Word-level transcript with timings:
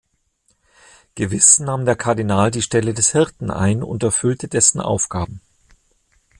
Gewiß 1.13 1.59
nahm 1.59 1.85
der 1.85 1.95
Kardinal 1.95 2.49
die 2.49 2.63
Stelle 2.63 2.95
des 2.95 3.11
Hirten 3.11 3.51
ein 3.51 3.83
und 3.83 4.01
erfüllte 4.01 4.47
dessen 4.47 4.81
Aufgaben. 4.81 5.41